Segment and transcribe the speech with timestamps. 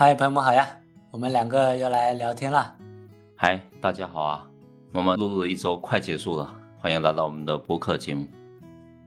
[0.00, 0.66] 嗨，朋友们好呀，
[1.10, 2.74] 我们两个又来聊天了。
[3.36, 4.46] 嗨，大家好啊！
[4.94, 8.26] 我们录录的一周快结束了，欢迎来到我们的播客节目。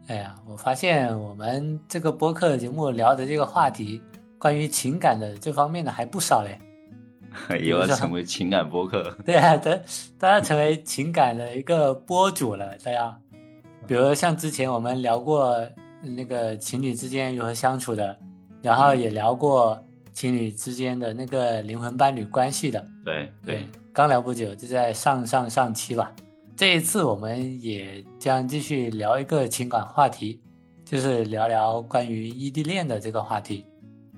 [0.05, 3.99] 哎呀，我发现我们这个播客节目聊的这个话题，
[4.37, 6.59] 关于情感的这方面的还不少嘞。
[7.59, 9.17] 也要成为情感播客。
[9.25, 9.71] 对啊，都
[10.19, 13.17] 都要成为情感的一个播主了，大家。
[13.87, 15.57] 比如像之前我们聊过
[16.03, 18.15] 那个情侣之间如何相处的，
[18.61, 22.85] 然后也聊过情侣之间的那个灵魂伴侣关系的。
[23.03, 26.13] 对对，刚聊不久，就在上上上期吧。
[26.55, 30.39] 这一次我们也将继续聊一个情感话题，
[30.85, 33.65] 就是聊聊关于异地恋的这个话题。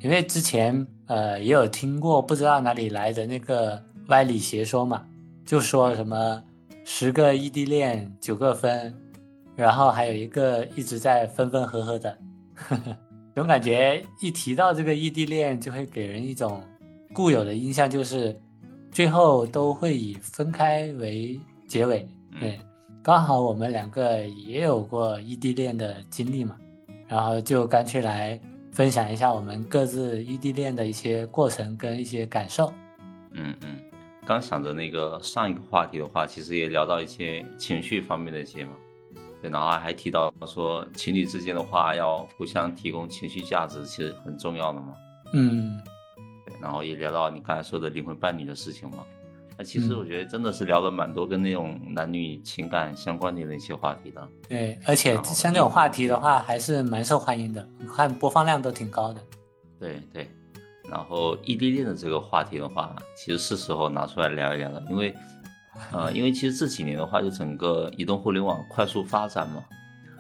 [0.02, 5.04] 因为之前呃也有听过不知道哪里来的那个歪理邪说嘛，
[5.46, 6.44] 就说什么
[6.84, 8.94] 十个异地恋九个分，
[9.56, 12.18] 然后还有一个一直在分分合合的，
[13.36, 16.64] 总感觉一提到这个异地恋就会给人一种
[17.14, 18.36] 固有的印象，就是
[18.92, 22.08] 最后都会以分开为结尾。
[22.40, 22.58] 对，
[23.04, 26.56] 刚好我们两个也有过异地恋的经历嘛，
[27.08, 28.40] 然后就干脆来。
[28.72, 32.74] 分享一下我们各自异地恋的一些过程跟一些感受。
[33.32, 33.80] 嗯嗯，
[34.26, 38.72] 刚想着那个上一个话题的话，其实也聊到一些情绪方面的一些嘛。
[39.42, 44.94] 对，然后还提到说情侣之间的话要互相提供情绪价值，其实很重要的嘛。
[45.34, 45.80] 嗯，
[46.46, 49.06] 对，然后也聊到你刚才说的灵魂伴侣的事情嘛。
[49.58, 54.28] 那其实我觉得真的是聊了蛮多跟那种男女情感相关联的一些话题的。
[54.50, 59.22] 对，而且像这种话题的话，还是蛮受欢迎的，看播放量都挺高的。
[59.80, 60.28] 对对，
[60.90, 65.16] 然后异地恋的这个话题的话，其实是时候拿出来聊一聊了，因为，
[65.92, 69.64] 呃，因为其实这几年的话，就整个移动互联网快速发展嘛，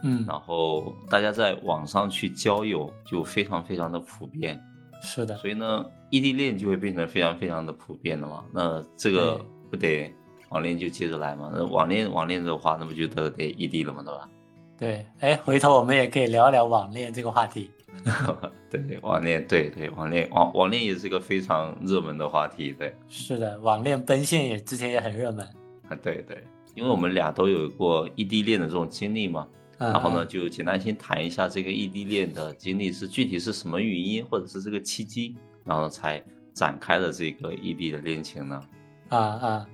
[0.04, 4.62] 嗯，然后大家在网上去交友就非常非常的普遍。
[5.02, 8.44] 是的，所以呢，异地恋就会变成非常非常的普遍了嘛。
[8.54, 10.12] 那这个不得
[10.50, 11.52] 网恋就接着来嘛？
[11.54, 14.30] 那网恋网恋的话，那不就得得异地了嘛，对吧？
[14.78, 17.70] 对，哎，回头我们也可以聊聊网恋这个话题。
[18.70, 22.72] 对，网恋，对对，网恋网网恋也是一个非常热门的话题。
[22.74, 25.46] 对，是的，网恋奔现也之前也很热门。
[25.90, 26.44] 啊，对对，
[26.76, 29.48] 因为我们俩都有过异地恋的这种经历嘛。
[29.78, 35.36] 然后呢，就简单先谈一下这个异地恋的经历是具体是什么原因，或者是这个契机，
[35.66, 36.24] 然后才
[36.54, 38.64] 展开了这个异地的恋情呢？
[39.10, 39.68] 啊啊，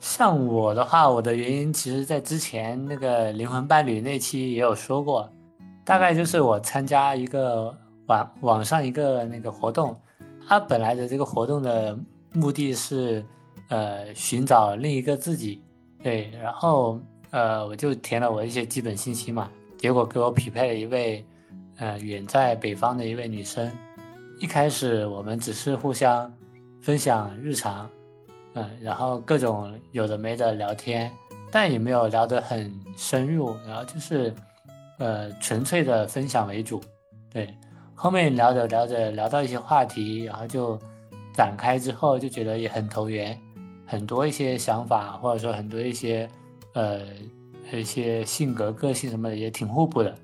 [0.00, 5.30] 像我的话，我的原因其实在之前那个灵魂伴侣那期也有说过，
[5.88, 7.74] 大概就是我参加一个
[8.08, 9.98] 网网上一个那个活动，
[10.46, 11.98] 它本来的这个活动的
[12.34, 13.24] 目的是，
[13.70, 15.62] 呃，寻找另一个自己，
[16.02, 17.00] 对，然后。
[17.30, 21.22] 呃，我就填了我一些基本信息嘛，结果给我匹配了一位，
[21.76, 23.70] 呃，远在北方的一位女生。
[24.40, 26.32] 一开始我们只是互相
[26.80, 27.86] 分享日常，
[28.54, 31.12] 嗯，然后各种有的没的聊天，
[31.52, 34.34] 但也没有聊得很深入，然后就是，
[34.98, 36.82] 呃，纯粹的分享为主。
[37.30, 37.52] 对，
[37.94, 40.78] 后面聊着聊着聊到一些话题，然后就
[41.34, 43.38] 展开之后就觉得也很投缘，
[43.86, 46.28] 很多一些想法或者说很多一些。
[46.74, 47.00] 呃，
[47.72, 50.14] 一些性格、个性什么的也挺互补的，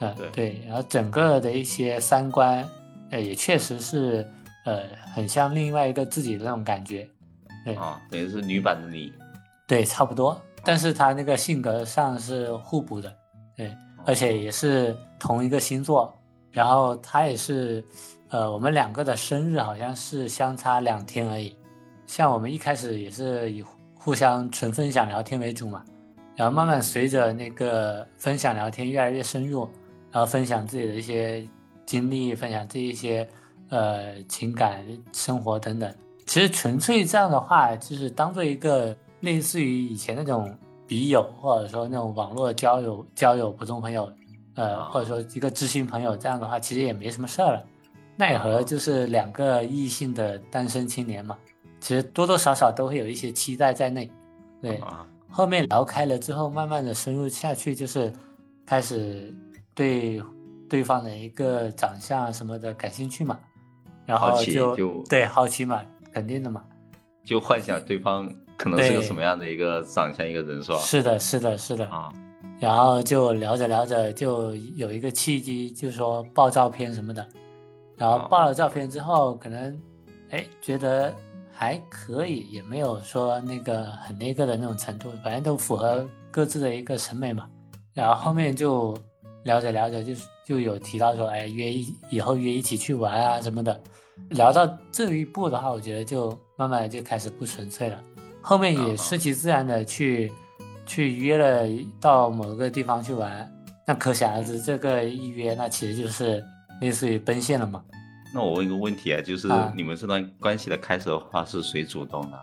[0.00, 2.68] 嗯，对，然后整个的一些三观，
[3.10, 4.28] 呃，也确实是，
[4.66, 4.82] 呃，
[5.14, 7.08] 很像另外一个自己的那种感觉，
[7.64, 9.10] 对啊，等于是女版的你，
[9.66, 13.16] 对，差不多，但是他那个性格上是互补的，
[13.56, 13.74] 对，
[14.04, 16.14] 而且也是同一个星座，
[16.50, 17.84] 然后他也是，
[18.28, 21.56] 呃，我们两个的生日好像是相差两天而已，
[22.06, 25.82] 像我们一开始也是以互相纯分享聊天为主嘛。
[26.36, 29.68] 然后慢慢随着那个分享聊天越来越深入，
[30.10, 31.46] 然后分享自己的一些
[31.86, 33.28] 经历，分享这一些
[33.68, 35.94] 呃情感生活等等。
[36.26, 40.52] 其实纯粹这样的话，就是当做一个类似于以前那种
[40.86, 44.12] 笔友，或者说那种网络交友交友普通朋友，
[44.54, 47.64] 呃，或者说一个知心朋友这样的话，其实也没什么事儿了。
[48.16, 51.36] 奈何就是两个异性的单身青年嘛，
[51.80, 54.10] 其实多多少少都会有一些期待在内，
[54.60, 54.80] 对。
[55.28, 58.12] 后面聊开了之后，慢慢的深入下去，就是
[58.64, 59.34] 开始
[59.74, 60.22] 对
[60.68, 63.36] 对方的一个长相什么的感兴趣嘛，
[64.06, 65.82] 然后就对好奇嘛，
[66.12, 66.62] 肯定的嘛，
[67.24, 70.78] 就幻想对方可能是个什么样的一个长相一个人是吧？
[70.78, 72.12] 是的，是的，是的啊，
[72.58, 77.26] 然后就聊着聊着就有一个契机，就说爆照片什么的，
[77.96, 79.80] 然后爆了照片之后，可能
[80.30, 81.14] 哎觉得。
[81.56, 87.48] 还可以，也没有说那个很那个的那种程度，反正都符合各自的一个审美嘛。
[87.92, 88.92] 然后后面就
[89.44, 90.12] 聊着聊着，就
[90.44, 93.80] 就有提到说，哎，约一以后约一起去玩啊什么的。
[94.30, 98.02] 聊到这一步的话，我觉得就慢慢就开始不纯粹了。
[98.46, 100.30] 后面也顺其自然的去
[100.84, 101.66] 去约了
[101.98, 103.50] 到某个地方去玩，
[103.86, 106.44] 那可想而知，这个一约，那其实就是
[106.78, 107.82] 类似于奔现了嘛。
[108.34, 112.38] 那我问一个问题啊，就是你们这段关系的开始的话，是谁主动的？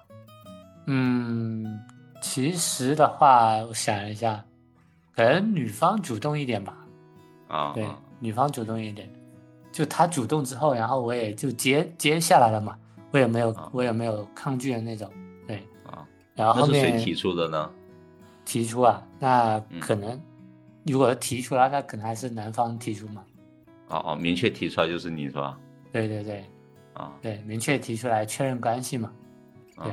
[0.87, 1.79] 嗯，
[2.19, 4.43] 其实的话，我想一下，
[5.15, 6.75] 可能女方主动一点吧。
[7.47, 7.85] 啊，对，
[8.19, 9.07] 女方主动一点，
[9.71, 12.75] 就她主动之后，然后我也就接接下来了嘛，
[13.11, 15.07] 我也没有我也没有抗拒的那种。
[16.45, 17.71] 然后后面谁提出的呢？
[18.43, 20.19] 提出啊，那可能
[20.85, 23.23] 如果提出来，那可能还是男方提出嘛。
[23.87, 25.57] 哦哦，明确提出来就是你是吧？
[25.91, 26.45] 对对对，
[26.93, 29.11] 啊，对，明确提出来确认关系嘛。
[29.83, 29.91] 对，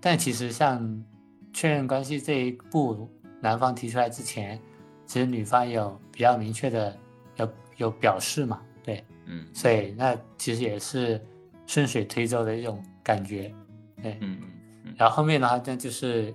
[0.00, 1.04] 但其实像
[1.52, 3.08] 确认关系这一步，
[3.40, 4.60] 男方提出来之前。
[5.06, 6.98] 其实女方有比较明确的
[7.36, 11.24] 有有表示嘛，对，嗯，所以那其实也是
[11.64, 13.54] 顺水推舟的一种感觉，
[14.02, 14.48] 对，嗯嗯，
[14.96, 16.32] 然后后面的话，那就是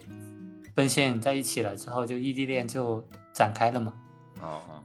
[0.73, 3.93] 奔现在一起了之后，就异地恋就展开了嘛，
[4.41, 4.83] 哦哦，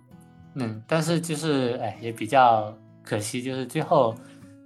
[0.54, 4.14] 嗯，但是就是哎也比较可惜，就是最后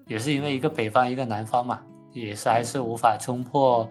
[0.06, 1.80] 也是因为一个北方一个南方嘛，
[2.12, 3.88] 也是还是无法冲破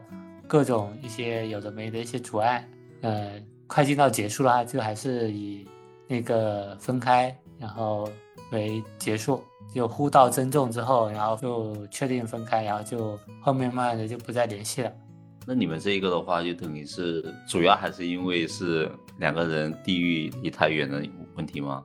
[0.48, 2.68] 各种一些有的没的一些阻碍，
[3.02, 3.42] 呃。
[3.72, 5.64] 快进到结束了，就还是以
[6.08, 8.10] 那个分开，然后
[8.52, 14.92] 为结束，就互道珍重之后，然后就确定分开，然后就后面慢慢的就不再联系了。
[15.46, 21.04] 那你们这一个的话，就等于是主要还是因为是两个人地域离太远的
[21.36, 21.84] 问题吗？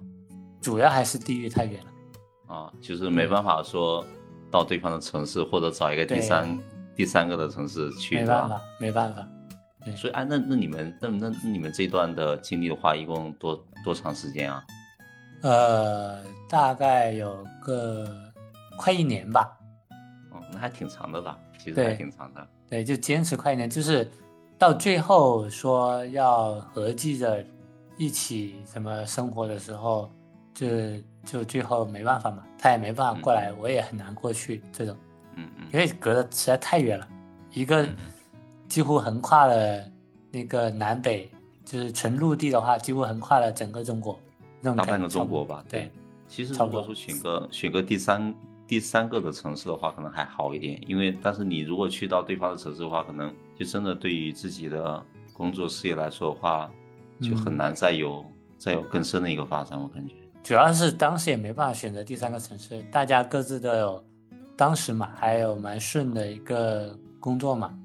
[0.60, 2.54] 主要还是地域太远了。
[2.54, 4.04] 啊，就是没办法说
[4.50, 6.58] 到对方的城市，或者找一个第三
[6.94, 9.26] 第三个的城市去，没办法，没办法。
[9.96, 14.64] 所以，哎，那那你们那那你们这段的经历的话，一共多多长时间啊？
[15.44, 18.08] 呃，大概有个
[18.78, 19.56] 快一年吧。
[20.32, 21.38] 哦，那还挺长的吧？
[21.58, 22.46] 其实还挺长的。
[22.68, 24.10] 对，就坚持快一年，就是
[24.58, 27.44] 到最后说要合计着
[27.98, 30.10] 一起什么生活的时候，
[30.54, 30.66] 就
[31.24, 34.96] 就最后没办法嘛，他也没办法过来，我也很难过去这种。
[35.36, 35.66] 嗯嗯。
[35.72, 37.06] 因为隔得实在太远了，
[37.52, 37.86] 一个。
[38.66, 39.84] 几乎横跨了
[40.32, 41.30] 那个南北，
[41.64, 44.18] 就是纯陆地的话，几乎横跨了整个中国，
[44.76, 45.64] 大半个中国吧。
[45.68, 45.90] 对，
[46.28, 48.34] 其实如果说选个选个第三
[48.66, 56.70] 第三个的城市的话，可能还好一点，因为但是你如果去到对方的城市的话，可能就真的对于自己的工作事业来说的话，
[57.20, 58.24] 就很难再有
[58.56, 59.78] 再有更深的一个发展。
[59.80, 64.04] 我感觉，主要是当时也没办法选择第三个城市，大家各自都有，
[64.56, 67.76] 当时嘛还有蛮顺的一个工作嘛。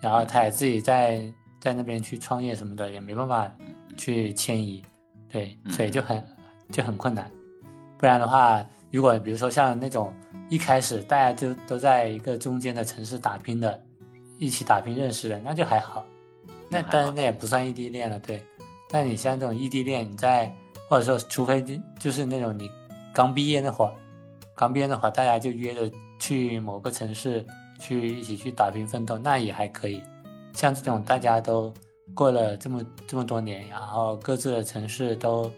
[0.00, 1.20] 然后他也自己在
[1.58, 3.50] 在那边去创业什么的，也没办法
[3.96, 4.80] 去迁移，
[5.30, 6.24] 对，所以就很
[6.70, 7.30] 就很困难。
[7.96, 10.12] 不然的话，如果比如说像那种
[10.48, 13.80] 一开始大家就都在一个中间的城市打拼的，
[14.38, 16.04] 一起打拼认识的，那就还好。
[16.68, 18.42] 那当然那也不算异地恋了，对。
[18.88, 20.52] 但你像这种异地恋，你在
[20.88, 21.62] 或者说除非
[21.98, 22.70] 就是那种你
[23.12, 23.92] 刚毕业那会儿，
[24.54, 27.46] 刚毕业那会儿大家就约着去某个城市。
[27.80, 30.02] 去一起去打拼奋斗，那也还可以。
[30.52, 31.72] 像这种大家都
[32.14, 35.50] 过了这么这么多年，然后各自的城市都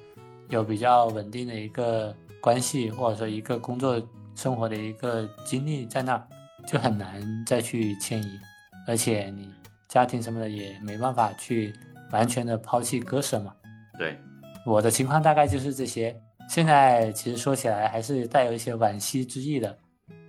[0.49, 4.01] 有比较稳定的一个关系，或者说一个工作
[4.35, 6.27] 生活的一个经历在那儿，
[6.67, 8.39] 就很难再去迁移。
[8.87, 9.49] 而且你
[9.89, 11.73] 家庭什么的也没办法去
[12.13, 13.55] 完全的抛弃割舍嘛。
[13.99, 14.19] 对，
[14.65, 16.15] 我的情况大概就是这些。
[16.49, 19.79] 现在其实说起来还是带有一些惋惜之意的，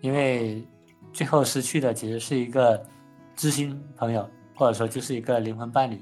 [0.01, 0.65] 因为。
[1.13, 2.81] 最后失去的其实是一个
[3.35, 4.25] 知心朋友，
[4.55, 6.01] 或者说就是一个灵魂伴侣。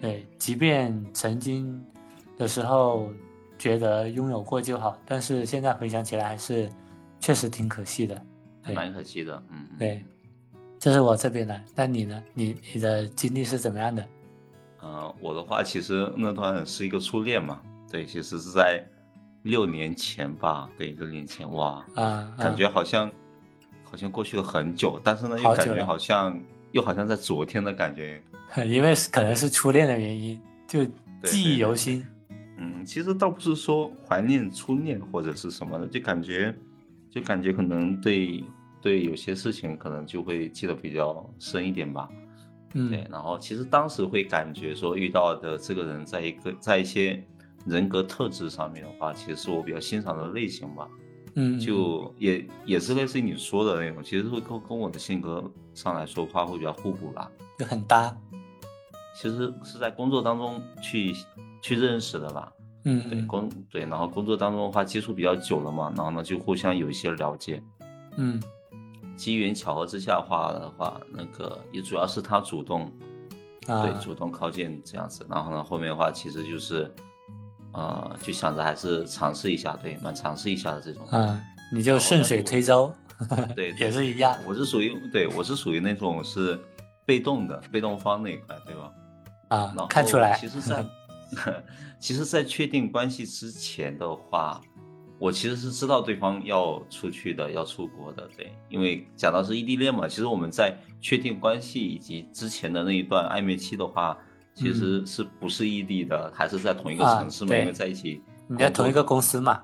[0.00, 1.84] 对，即便曾经
[2.38, 3.10] 的时候
[3.58, 6.70] 觉得拥有过就好，但是现在回想起来还是
[7.20, 8.20] 确实挺可惜的。
[8.74, 9.68] 蛮可惜的，嗯。
[9.78, 10.04] 对，
[10.78, 11.60] 这是我这边的。
[11.74, 12.22] 那你呢？
[12.34, 14.06] 你你的经历是怎么样的？
[14.82, 17.60] 嗯，我的话其实那段是一个初恋嘛。
[17.90, 18.84] 对，其实是在
[19.42, 20.70] 六年前吧。
[20.78, 23.10] 对，六年前，哇，啊，感觉好像。
[23.84, 28.22] 好像过去了很久，但是呢，又感觉好像又好像在昨天的感觉，
[28.66, 30.84] 因为可能是初恋的原因，就
[31.24, 32.06] 记忆犹新。
[32.58, 36.54] 嗯，其实倒不是说怀念初恋或者是什么的，就感觉
[37.10, 38.44] 就感觉可能对
[38.80, 42.08] 对有些事情可能就会记得比较深一点吧。
[42.74, 43.06] 嗯，对。
[43.10, 47.24] 然后其实当时会感觉说遇到的这个人，在一个在一些
[47.66, 50.88] 人格特质上面的话，其实是我比较欣赏的类型吧。
[51.34, 58.14] 嗯，就也也是类似于你说的那种，其实会跟跟我的性格上来说话会比较互补吧，就很搭。
[59.14, 61.14] 其实是在工作当中去
[61.60, 62.52] 去认识的吧，
[62.84, 67.62] 嗯，对工对，然后工作当中的话接触比较久了嘛，然后呢就互相有一些了解，
[68.16, 68.42] 嗯，
[69.16, 72.90] 机缘巧合之下的话的话，那个也主要是他主动，
[73.66, 75.26] 对，主动靠近这样子。
[75.28, 76.90] 然后呢，后面的话其实就是，
[77.72, 81.06] 呃，就想着还是尝试一下，对，蛮尝试一下的这种。
[81.08, 81.40] 啊，
[81.72, 82.92] 你就顺水推舟，
[83.54, 84.36] 对，也是一样。
[84.46, 86.58] 我是属于，对我是属于那种是
[87.04, 88.90] 被动的，被动方那一块，对吧？
[89.56, 90.36] 啊，看出来。
[90.40, 90.84] 其实，在
[91.98, 94.60] 其实，在确定关系之前的话。
[95.18, 104.18] 我其实是知道对方要出去的，要出国的，对，因为讲到是异地恋嘛，其实我们在确定关系以及之前的那一段暧昧期的话，
[104.52, 109.62] 其实是不是异地的，还是在同一个城市嘛，因为在一起，你在同一个公司嘛。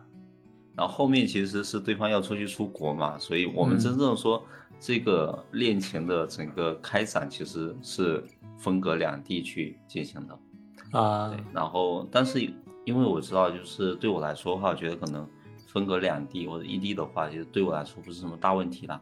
[0.77, 4.41] 然后后面其实是对方要出去出国嘛，所以我们真正说
[4.79, 8.25] 这个恋情的整个开展其实是
[8.57, 11.29] 分隔两地去进行的啊。
[11.31, 12.41] 对，然后但是
[12.85, 15.29] 因为我知道，就是对我来说的话，我觉得可能。
[15.71, 18.99] 分隔两地或者异地的话，其实对我来说不是什么大问题啦。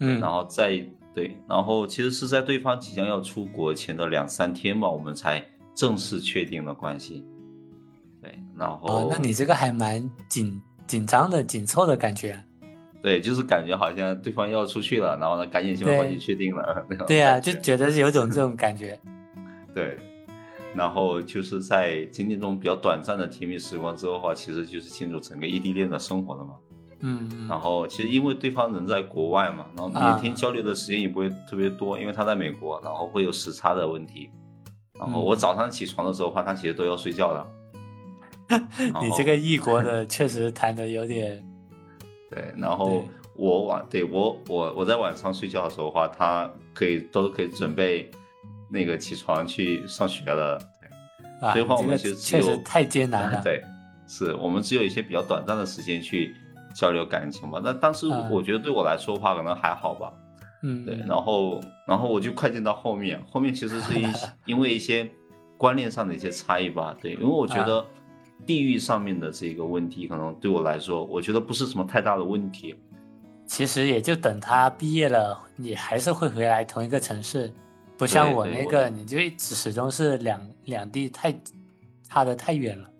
[0.00, 5.42] 嗯，然后在对，然后其实是在对方即将要出国前的两三天吧，我们才
[5.74, 7.24] 正式确定了关系。
[8.20, 12.38] 对，然后哦，那你这个还蛮紧紧张的、紧凑的感觉。
[13.04, 16.86] 对，就是感觉好像对方要出去了，然后呢，赶紧先把关系确定了。
[17.06, 18.98] 对呀，就觉得有种这种 感觉。
[19.74, 19.98] 对。
[20.74, 26.54] 然后就是在经历这种比较短暂的甜蜜时光之后的话，其实就是进入整个异地恋的生活了嘛。
[27.00, 27.46] 嗯。
[27.46, 34.30] 然后其实因为对方人在国外嘛，然后每天交流的时间也不会特别多，因为他在美国，然后会有时差的问题。
[34.98, 37.46] 然后我早上起床的时候话，他其实都要睡觉了。
[39.02, 41.44] 你这个异国的确实谈的有点。
[42.30, 43.04] 对，然后
[43.36, 48.10] 我晚对我我我在晚上睡觉的时候话，他可以都可以准备。
[48.70, 53.40] 那个起床去上学了，对，所以话我们其实确实太艰难了。
[53.44, 53.62] 对，
[54.08, 56.34] 是我们只有一些比较短暂的时间去
[56.74, 57.60] 交流感情吧。
[57.62, 60.12] 那当时我觉得对我来说的话，可能还好吧。
[60.64, 60.96] 嗯，对。
[61.06, 64.06] 然后，然后我就快进到后面，后面其实是一
[64.46, 65.08] 因为一些
[65.56, 66.96] 观念上的一些差异吧。
[67.00, 67.84] 对，因为我觉得
[68.46, 72.74] 地域上面的这个问题，可能对我来说，我觉得不是什么太大的问题。
[73.46, 77.52] 其实也就等他毕业了，你还是会回来同一个城市。
[77.96, 81.32] 不像我那个，你就始终是两两地太
[82.02, 82.90] 差的太远了。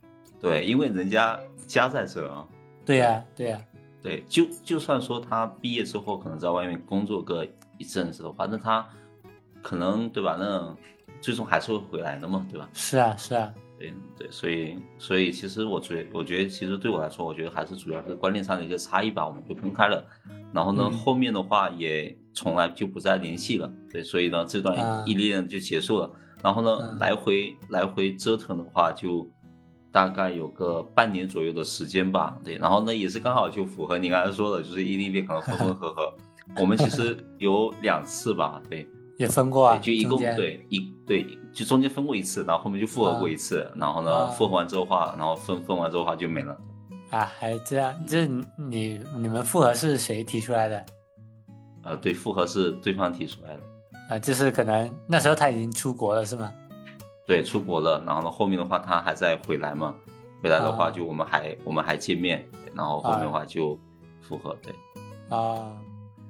[0.41, 2.47] 对，因为人家家在这啊。
[2.85, 3.61] 对呀，对呀，
[4.03, 7.47] 对，就就算说他毕业之后可能在外面工作个
[7.79, 8.87] 一阵子的话，那他
[9.63, 10.37] 可能对吧？
[10.39, 10.77] 那
[11.23, 12.69] 最终还是会回来的嘛，对吧？
[12.75, 13.53] 是啊，是啊。
[13.79, 20.05] 对对，所以所以其实我觉我觉得其实对我来说，我觉得还是主要是观念上的一些差异吧，我们就分开了。
[20.53, 23.71] 然后呢，后面的话也从来就不再联系了。
[23.91, 24.77] 对，所以呢，这段
[25.07, 26.11] 异地恋就结束了。
[26.43, 29.29] 然后呢，来回来回折腾的话，就
[29.91, 32.39] 大概有个半年左右的时间吧。
[32.45, 36.15] 对，然后呢，也是刚好就符合你刚才说的，就是异地恋可能分分合合。
[36.61, 38.87] 我们其实有两次吧，对，
[39.19, 43.71] 也分过啊，就一共对一对，就中间分过一次，然后后面就复合过一次。
[43.77, 46.57] 然后呢，复合完之后话，然后分分完之后话就没了。
[47.11, 47.95] 啊，还这样？
[48.07, 50.85] 这你你们复合是谁提出来的？
[51.85, 53.61] 呃，对，复合是对方提出来的。
[54.09, 56.53] 啊，就是可能那时候他已经出国了，是吗？
[57.27, 58.03] 对，出国了。
[58.05, 59.95] 然后呢，后面的话他还在回来嘛？
[60.43, 62.45] 回来的话，就我们还我们还见面，
[62.75, 63.79] 然后后面的话就
[64.21, 64.57] 复合。
[64.61, 64.75] 对。
[65.29, 65.73] 啊，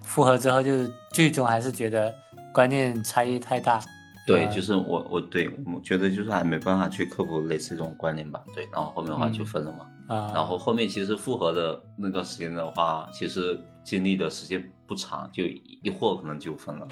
[0.02, 2.14] 复合之后就最终还是觉得
[2.54, 3.78] 观念差异太大。
[4.26, 8.42] 对，就是我我对我觉得就是还没办法去克服类似这种观念吧。
[8.54, 9.86] 对，然后后面的话就分了嘛。
[10.06, 16.88] 啊，然后后面其实复合的那段时间的话，其实经历的时间不长，就一会儿可能就分了。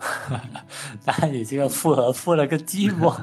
[1.04, 3.14] 那你这个复合复了个寂寞。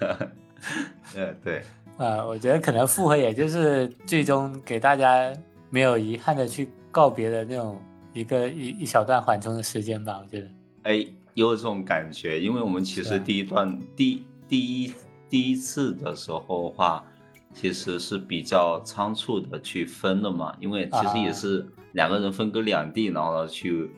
[1.14, 1.62] 呃，对。
[1.98, 5.30] 啊，我觉得可能复合也就是最终给大家
[5.68, 7.78] 没有遗憾的去告别的那种
[8.14, 10.18] 一个一一小段缓冲的时间吧。
[10.22, 10.48] 我觉得。
[10.84, 11.06] 哎。
[11.36, 14.94] 有这种感觉，因为我们其实第一段第第一
[15.28, 17.04] 第一次的时候的话，
[17.52, 23.90] 其实是比较仓促的去分的嘛，因为其实也是两个人分隔两地，然后呢去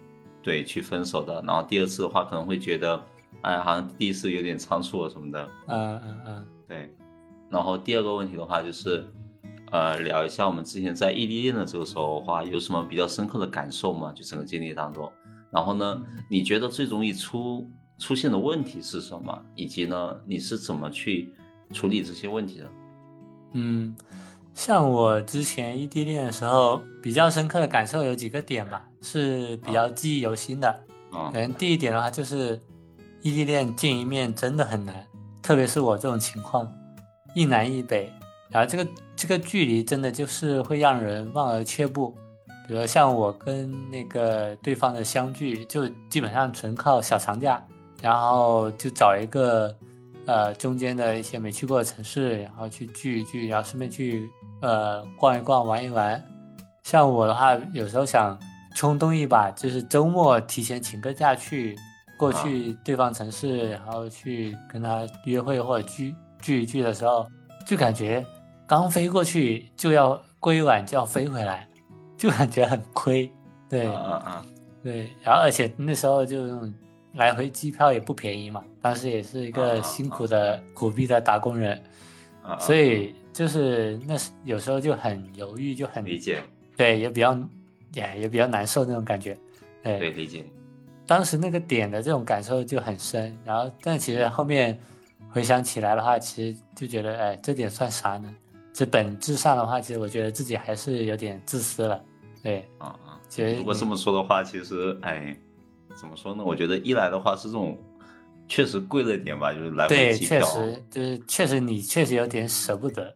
[0.42, 1.34] 对去分手的。
[1.46, 2.98] 然后第二次的话，可能会觉得，
[3.42, 5.48] 哎，好像第一次有点仓促了什么的。
[5.66, 6.90] 嗯嗯嗯，对。
[7.50, 9.04] 然后第二个问题的话，就是
[9.72, 14.10] 呃聊一下我们之前在异地恋的这个时候的话，有什么比较深刻的感受吗？
[14.16, 15.12] 就整个经历当中。
[15.52, 16.02] 然后呢？
[16.28, 19.42] 你觉得最容易出出现的问题是什么？
[19.54, 21.32] 以及呢，你是怎么去
[21.72, 22.70] 处理这些问题的？
[23.52, 23.96] 嗯，
[24.54, 30.68] 像我之前异地恋的时候，比较深刻的感受有几个点吧，是比较记忆犹新的。
[31.12, 32.60] 啊，可能第一点的话就是，
[33.22, 35.06] 异地恋见一面真的很难，
[35.40, 36.70] 特别是我这种情况，
[37.34, 38.12] 一南一北，
[38.50, 42.14] 然后这个这个距离真的就是会让人望而却步。
[42.66, 47.62] 比如像我跟那个对方的相聚，就基本上纯靠小长假，
[48.02, 49.74] 然后就找一个
[50.26, 54.28] 呃中间的一些没去过的城市，然后去聚一聚，然后顺便去
[54.60, 56.22] 呃逛一逛、玩一玩。
[56.82, 58.38] 像我的话，有时候想
[58.74, 61.76] 冲动一把，就是周末提前请个假去
[62.18, 67.26] 过去对方城市，然后去跟他约会或者聚聚一聚的时候，
[67.66, 68.24] 就感觉
[68.66, 71.66] 刚飞过去就要过一晚就要飞回来，
[72.26, 73.30] 就感觉很亏。
[73.68, 74.46] 对，啊啊，
[74.82, 76.60] 对，然后而且那时候就
[77.14, 81.80] 来回机票也不便宜嘛，当时也是一个辛苦的苦逼的打工人，
[82.58, 86.42] 所以就是那时有时候就很犹豫，就很理解。
[86.76, 87.38] 对，也比较
[87.92, 89.36] 也也比较难受那种感觉，
[89.82, 90.44] 对，理解。
[91.06, 94.76] 当时那个点的这种感受就很深，然后但其实后面
[95.30, 98.34] 回想起来的话，其实就觉得，哎，这点算啥呢？
[98.72, 102.04] 这本质上的话，其实我觉得自己还是有点自私了。
[102.46, 105.36] 对，啊啊，其实如果这么说的话，其实，哎，
[105.96, 106.44] 怎么说呢？
[106.44, 107.76] 我觉得一来的话是这种
[108.46, 113.12] 确实贵了点吧，就是来回机票，确实就是确实你确实有点舍不得。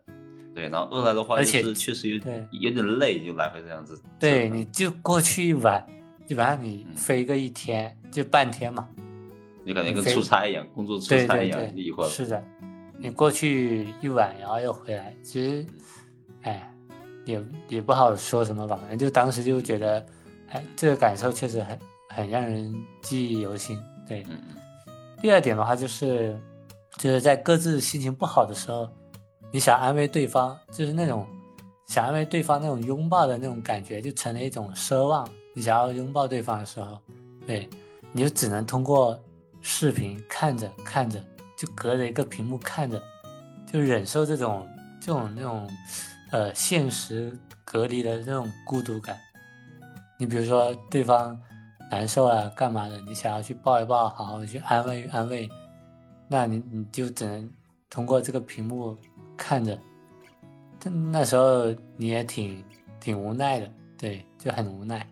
[0.52, 4.02] 对，然后二来的话，而且确实有点有点累，就来回这样子。
[4.18, 5.86] 对，你就过去一晚，
[6.26, 8.88] 基本上你飞个一天，就半天嘛。
[9.62, 12.08] 你感觉跟出差一样，工作出差一样，一会儿。
[12.08, 12.44] 是的，
[12.98, 15.66] 你过去一晚，然后又回来，其实，
[16.42, 16.69] 哎，
[17.30, 18.76] 也也不好说什么吧。
[18.80, 20.06] 反正就当时就觉得，
[20.50, 23.80] 哎，这个感受确实很很让人记忆犹新。
[24.06, 24.26] 对，
[25.22, 26.38] 第二点的话就是，
[26.98, 28.88] 就是在各自心情不好的时候。
[29.52, 31.26] 你想安慰对方，就是那种
[31.86, 35.28] 想安慰对方那种拥抱的那种感觉，就成了一种奢望。
[35.56, 36.96] 你想要拥抱对方的时候，
[37.44, 37.68] 对，
[38.12, 39.18] 你就只能通过
[39.60, 41.20] 视频看着看着，
[41.56, 43.02] 就隔着一个屏幕看着，
[43.72, 44.68] 就忍受这种
[45.00, 45.68] 这种那种
[46.32, 49.18] 呃现实隔离的这种孤独感。
[50.18, 51.40] 你比如说对方
[51.90, 55.48] 难受啊干嘛的，你想要去抱一抱，好好去安慰安慰，
[56.28, 57.50] 那你你就只能
[57.88, 58.96] 通过这个屏幕。
[59.42, 59.78] 看着，
[60.78, 62.62] 但那时候你也挺
[63.00, 65.08] 挺无奈的，对，就很无奈。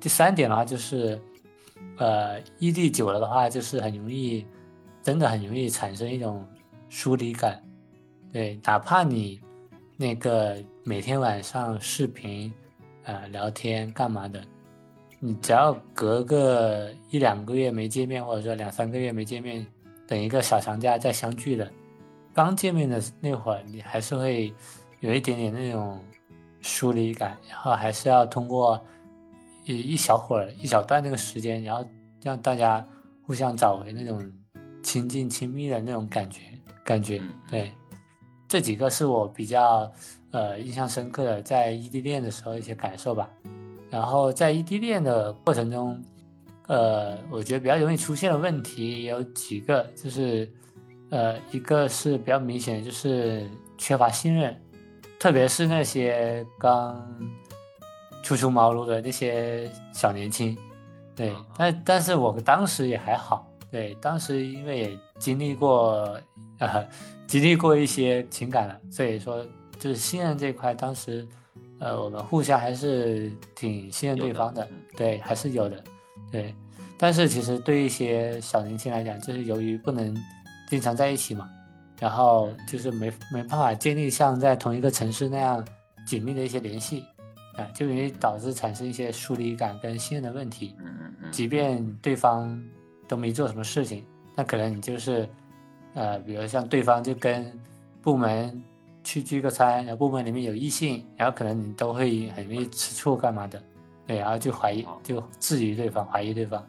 [0.00, 1.20] 第三点的话就是，
[1.98, 4.46] 呃，异地久了的话，就是很容易，
[5.02, 6.42] 真的很容易产生一种
[6.88, 7.62] 疏离感，
[8.32, 9.42] 对，哪怕你
[9.96, 12.52] 那个每天晚上视频，
[13.04, 14.42] 呃，聊天干嘛的，
[15.20, 19.64] 你只要隔个一两个月没见面，或者说两三个月没见面，
[20.06, 21.70] 等一个小长假再相聚的。
[22.32, 24.52] 刚见面的那会儿，你还是会
[24.98, 26.00] 有一点点那种
[26.60, 28.84] 疏离感，然后还是要通过
[29.64, 31.88] 一一小会儿、一小段那个时间，然后
[32.20, 32.84] 让大家
[33.24, 34.28] 互相找回那种
[34.82, 36.40] 亲近、亲密的那种感觉。
[36.82, 37.72] 感觉对，
[38.54, 39.90] 这几个是我比较
[40.30, 43.28] 呃印象深刻的在异地恋的时候一些感受吧。
[43.90, 46.00] 然后在异地恋的过程中，
[46.68, 50.48] 呃，我觉得比较容易出现的问题有几个，就是。
[51.10, 54.56] 呃，一个是比较明显的，就是缺乏信任，
[55.20, 57.06] 特别是那些刚
[58.22, 60.56] 初出茅庐的那些小年轻，
[61.14, 66.18] 对，但但是我当时也还好，对，当时因为也经历过，
[66.66, 66.88] 呃，
[67.26, 69.44] 经历过一些情感了，所以说
[69.78, 71.26] 就是信任这块，当时，
[71.78, 75.82] 呃，我们互相还是挺信任对方的，对，还是有的，
[76.30, 76.54] 对，
[76.98, 80.14] 但是其实对一些小年轻来讲，就是由于不能。
[80.66, 81.48] 经常在一起嘛，
[82.00, 85.62] 然后就是没没办法建立像在同一个城市那样
[86.06, 87.04] 紧密的一些联系，
[87.54, 90.74] 啊，就容易导致产生一些疏离感跟信任的问题。
[90.80, 91.30] 嗯嗯嗯。
[91.30, 92.60] 即便对方
[93.06, 95.28] 都没做什么事情，那可能你就是，
[95.94, 97.50] 呃，比如像对方就跟
[98.02, 98.62] 部门
[99.02, 103.62] 去聚个餐，然后部门里面有异性，然后可能你都会很容易吃醋干嘛的，
[104.06, 106.62] 对，然后就怀疑，就质疑对方，怀疑对方。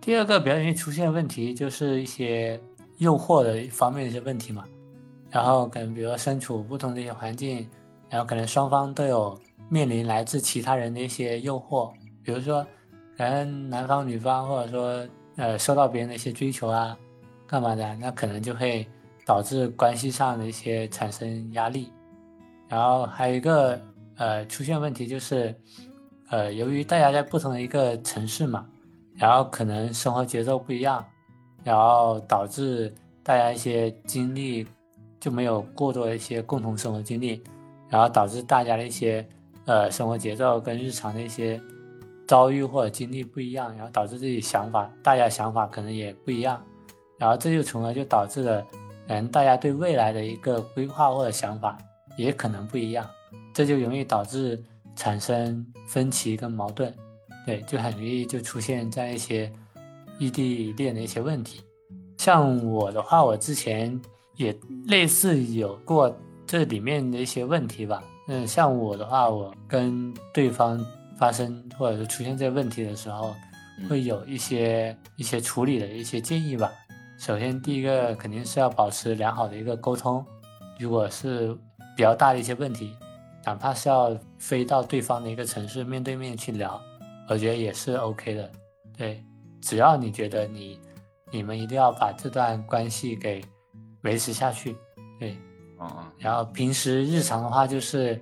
[0.00, 2.60] 第二个比较容易出现的问题就是一些。
[2.98, 4.64] 诱惑的方面的一些问题嘛，
[5.30, 7.64] 然后可能比如说身处不同的一些环境，
[8.10, 11.92] 然后可能双方都有面临来自其他人的一些诱惑，
[12.24, 12.66] 比如说
[13.16, 16.98] 可能男方女方或者说呃受到别人的一些追求啊，
[17.48, 18.86] 干嘛的，那可能就会
[19.26, 21.90] 导致关系上的一些产生压力。
[22.68, 23.80] 然后还有一个
[24.16, 25.52] 呃出现问题就是，
[26.28, 28.66] 呃由于大家在不同的一个城市嘛，
[29.16, 31.04] 然后可能生活节奏不一样。
[31.64, 34.66] 然后导致大家一些经历
[35.18, 37.42] 就没有过多的一些共同生活经历，
[37.90, 39.26] 然后导致大家的一些
[39.66, 41.60] 呃生活节奏跟日常的一些
[42.26, 46.62] 遭遇或者经历不一样，然后导致自己想法，大家想法可能也不一样，
[47.18, 48.66] 然后这就从而就导致了，
[49.08, 51.76] 嗯，大家对未来的一个规划或者想法
[52.16, 53.08] 也可能不一样，
[53.52, 54.62] 这就容易导致
[54.94, 56.94] 产生分歧跟矛盾，
[57.44, 59.52] 对，就很容易就出现在一些
[60.18, 61.60] 异地恋的一些问题。
[62.18, 64.00] 像我的话，我之前
[64.36, 68.02] 也类似有过这里面的一些问题吧。
[68.26, 70.84] 嗯，像我的话，我跟对方
[71.16, 73.34] 发生或者是出现这些问题的时候，
[73.88, 76.70] 会有一些一些处理的一些建议吧。
[77.18, 80.24] 首先，第一个肯定是要保持良好的一个沟通。
[80.78, 81.52] 如果是
[81.96, 82.94] 比较大的一些问题，
[83.44, 86.80] 哪怕是要飞到对方的一个城市面对面去聊，
[87.28, 88.48] 我觉得也是 OK 的。
[88.96, 89.20] 对，
[89.60, 90.78] 只要你觉得你
[91.32, 93.44] 你们一定要把这段关系给
[94.02, 94.76] 维持下去，
[95.18, 95.36] 对。
[95.80, 98.20] 嗯，然后平时日常的话，就是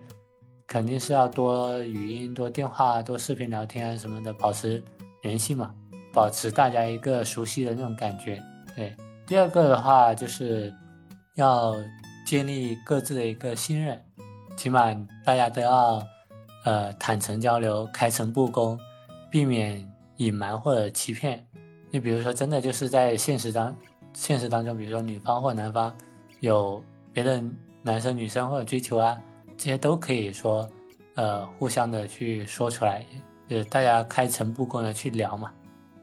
[0.67, 4.83] 肯定是要多语音、多电话、多视频聊天啊什么的，保持
[5.23, 5.75] 联系嘛，
[6.15, 8.43] 保持大家一个熟悉的那种感觉。
[8.77, 8.95] 对，
[9.27, 10.73] 第二个的话就是
[11.35, 11.75] 要
[12.25, 14.01] 建立各自的一个信任，
[14.57, 16.07] 起码大家都要
[16.65, 18.79] 呃坦诚交流、开诚布公，
[19.31, 19.85] 避免
[20.19, 21.45] 隐瞒或者欺骗。
[21.91, 23.75] 你比如说，真的就是在现实当
[24.13, 25.93] 现实当中，比如说女方或男方
[26.39, 26.81] 有。
[27.17, 27.43] 别的
[27.81, 29.19] 男生女生或者追求啊，
[29.57, 30.69] 这些都可以说，
[31.15, 33.03] 呃，互相的去说出来，
[33.49, 35.51] 就是大家开诚布公的去聊嘛，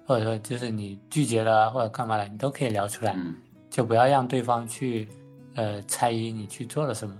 [0.06, 3.16] 或者说就是你拒绝了或者干嘛了，你都可以聊出来，
[3.70, 5.08] 就不要让对方去，
[5.56, 7.16] 呃，猜疑你去做了什么。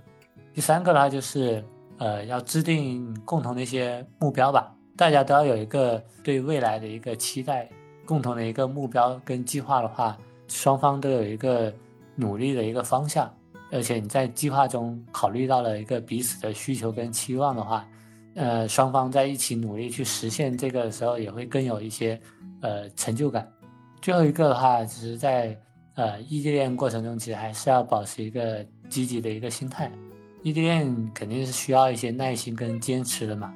[0.52, 1.64] 第三个的话就是，
[1.98, 7.68] 呃，要制定共同的一些目标吧，大家都要有一个对未来的一个期待，
[8.04, 10.16] 共同的一个目标跟计划的话，
[10.46, 11.72] 双方都有一个
[12.14, 13.32] 努力的一个方向。
[13.72, 17.84] 而且你在计划中考虑到了一个彼此的需求跟期望的话，
[18.34, 22.20] 呃，双方在一起努力去实现这个的时候，也会更有一些
[22.60, 23.48] 呃成就感。
[24.00, 25.58] 最后一个的话，只是在
[25.94, 29.90] 呃异地恋过程中，其实还是要保持一个积极的一个心态。
[30.42, 33.54] 异地恋肯定是需要一些耐心跟坚持的嘛，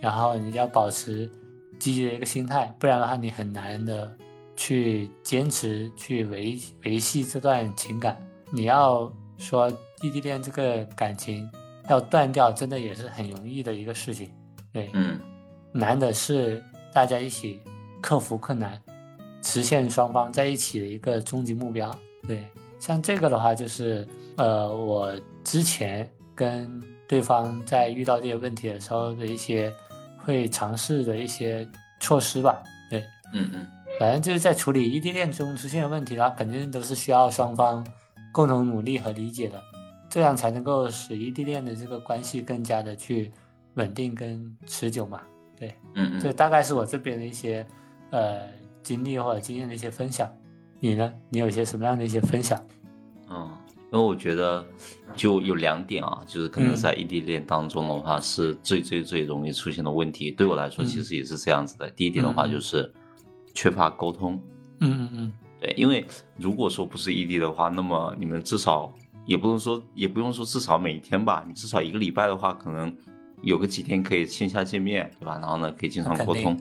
[0.00, 1.30] 然后你要保持
[1.78, 4.10] 积极的一个心态，不然的话你很难的
[4.54, 8.16] 去坚持去维维系这段情感。
[8.50, 9.12] 你要。
[9.40, 11.50] 说异地恋这个感情
[11.92, 14.30] 要断掉，真的也是很容易的一个事情。
[14.72, 15.20] 对，嗯，
[15.72, 17.60] 难的是大家一起
[18.00, 18.80] 克服困难，
[19.42, 21.94] 实现双方在一起的一个终极目标。
[22.26, 22.46] 对，
[22.78, 29.72] 像这个的话，就是呃，我之前跟对方在遇到这些问题的时候的一些
[30.18, 32.62] 会尝试的一些措施吧。
[32.88, 33.00] 对，
[33.34, 33.66] 嗯嗯，
[33.98, 37.84] 反正就是在处理异地恋中出现的问题的话，肯定都是需要双方。
[38.32, 39.60] 共同努力和理解的，
[40.10, 43.30] 这样才能够使异地恋的这个关系更加的去
[43.74, 45.22] 稳定跟持久嘛？
[45.56, 47.64] 对，嗯嗯，这大概是我这边的一些
[48.10, 48.40] 呃
[48.82, 50.28] 经历或者经验的一些分享。
[50.80, 51.12] 你呢？
[51.28, 52.58] 你有一些什么样的一些分享？
[53.28, 53.50] 嗯，
[53.92, 54.66] 因为我觉得
[55.14, 60.30] 就有两点啊，就是可能在异地恋当中的话，是最最最容易出现的问题。
[60.32, 61.88] 对我来说，其实也是这样子的。
[61.90, 62.90] 第一点的话，就是
[63.54, 64.42] 缺乏沟通。
[64.80, 65.32] 嗯嗯嗯。
[65.60, 66.06] 对，因为
[66.38, 68.90] 如果说不是异地的话，那么你们至少
[69.30, 72.92] 也不用说，也不用说至少每天吧，你至少一个礼拜的话，可能
[73.42, 75.38] 有个几天可以线下见面，对吧？
[75.40, 76.60] 然后呢，可以经常沟通。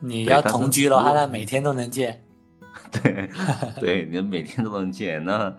[0.00, 2.24] 你要同居的话，那每天都能见。
[2.90, 3.28] 对，
[3.78, 5.54] 对，你每天都能见，那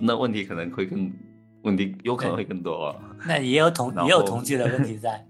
[0.00, 1.08] 那问题可能会更
[1.62, 2.92] 问题有可能会更多。
[3.24, 5.24] 那也有同 也有同居的问题在。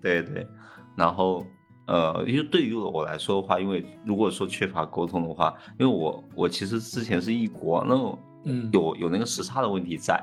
[0.00, 0.46] 对对，
[0.96, 1.44] 然后。
[1.88, 10.18] 呃，因为对于我来说的话，因为如果说缺乏沟通的话，因为我我其实之前是异国，那嗯有有那个时差的问题在，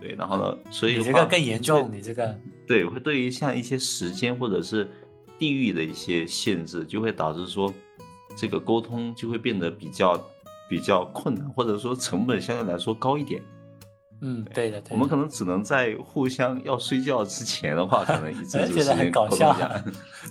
[0.00, 4.86] 对，然后呢，所以你这个更严重，你这个对，会对于像一些时间或者是
[5.38, 7.72] 地域的一些限制，就会导致说
[8.36, 10.20] 这个沟通就会变得比较
[10.68, 13.40] 比较困难，或者说成本相对来说高一点。
[14.24, 19.52] 嗯，对的，我们可能只能在互相要睡觉之前的话，可能一 直就觉得很搞笑。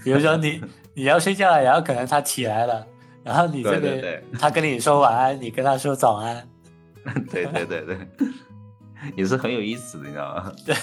[0.03, 0.61] 比如说你
[0.95, 2.87] 你要睡觉了，然后可能他起来了，
[3.23, 6.47] 然后你这边他跟你说晚安，你跟他说早安。
[7.31, 7.97] 对对对对，
[9.15, 10.53] 也是很有意思的，你知道吗？
[10.65, 10.75] 对。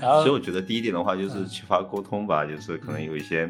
[0.00, 3.48] 所以我觉得第一点的话就是缺乏沟通吧，就是可能有一些，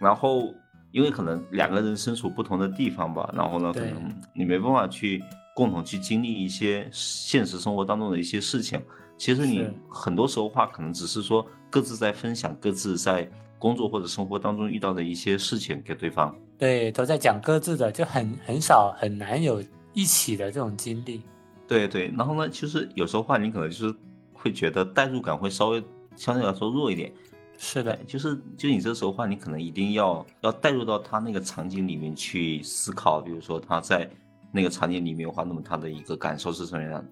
[0.00, 0.54] 然后
[0.90, 5.22] 因为可能两个人身处不同的地方吧，然后呢，可能你没办法去。
[5.56, 8.82] 共同去经历一些现实生活当中的一些事情，
[9.16, 16.34] 其实你很多时候话可能只是说各自在分享各自在工作或者生活当中遇到的一些事情给对方。
[16.58, 19.62] 对，都在讲各自的，就很很少很难有
[19.94, 21.22] 一起的这种经历。
[21.66, 23.94] 对对，然后呢，就是有时候话你可能就是
[24.34, 25.82] 会觉得代入感会稍微
[26.16, 27.10] 相对来说弱一点。
[27.56, 34.10] 是的，就是就你这时候话，你可能一定要要带入到他那个场景里面去思考，比如说他在。
[34.56, 37.04] 那个场景里面的话，那么他的一个感受是什么样的？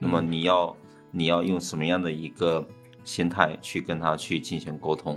[0.00, 0.76] 那么你要
[1.12, 2.66] 你要用什么样的一个
[3.04, 5.16] 心态去跟他去进行沟通。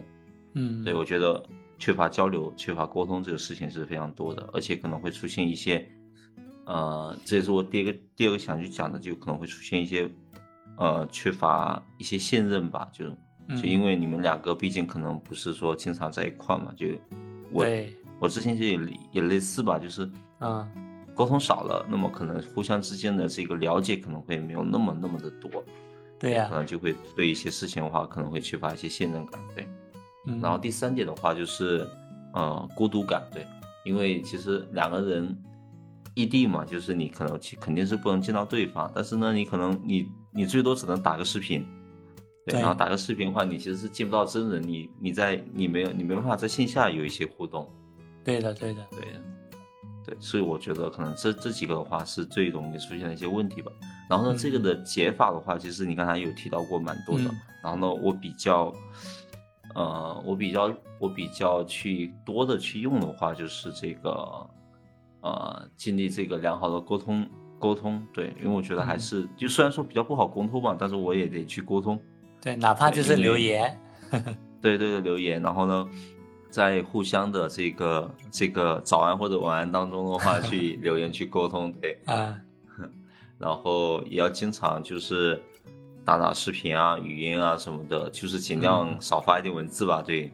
[0.53, 1.43] 嗯，对我觉得
[1.79, 5.89] 缺乏交流、缺乏沟通这个事情是非常多的，而且可能会出现一些，
[6.71, 10.09] 呃，这也是我第一个第二个想去讲的，就可能会出现一些，
[10.77, 13.09] 呃，缺乏一些信任吧，就
[13.57, 16.87] 就因为你们两个毕竟可能不是说经常在一块嘛，就
[17.51, 17.65] 我
[18.19, 18.79] 我之前就也
[19.11, 20.65] 也类似吧，就是嗯，
[21.13, 25.51] 沟通少了，那么可能互相之间的这个了解可能会没有那么那么的多，
[26.17, 29.67] 对呀，可能就会对一些事情的话可能会缺乏一些信任感，对。
[30.41, 31.85] 然后第三点的话就是，
[32.33, 33.45] 呃，孤独感，对，
[33.83, 35.35] 因为其实两个人
[36.13, 41.65] 异地嘛，就是你可能肯定是不能见到对方，但是呢，你可能你你最多只能打个视频，
[42.45, 47.69] 对，然后打个视频的话，你其实是见不到真人，你你在你没有你没办法在线下有一些互动，
[48.23, 49.21] 对的，对的，对的，
[50.05, 53.71] 对，所以我觉得可能这这几个的话是最容易出现的一些问题吧。
[54.09, 57.23] 然后呢，这个的解法的话，其实你刚才有提到过蛮多的，
[57.63, 58.73] 然后呢，我比较。
[59.73, 60.69] 呃，我比较
[60.99, 64.45] 我比较去多的去用的话，就是这个，
[65.21, 71.99] 呃，建立这个良好的沟通沟通，对，因为我觉得还是就虽然说比较不好沟通吧，但是我也得去沟通，
[72.41, 73.79] 对，哪怕就是留言，
[74.61, 75.87] 对对对，留言，然后呢，
[76.49, 82.37] 在互相的这个这个早安或者晚安当中的话， 去留言去沟通，对，啊，
[83.39, 85.41] 然后也要经常就是。
[86.03, 90.01] 打打视频啊、语音啊什么的，就是尽量少发一点文字吧。
[90.01, 90.33] 对，